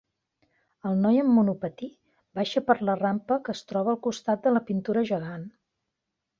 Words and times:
El 0.91 0.95
noi 1.01 1.19
amb 1.23 1.31
monopatí 1.39 1.89
baixa 2.41 2.65
per 2.71 2.77
la 2.91 2.97
rampa 3.03 3.39
que 3.45 3.55
es 3.61 3.63
troba 3.73 3.95
al 3.95 4.03
costat 4.09 4.45
de 4.49 4.57
la 4.59 4.67
pintura 4.73 5.09
gegant. 5.15 5.49